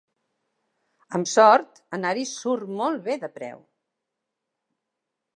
[1.17, 3.61] Amb sort, anar-hi surt molt bé de preu.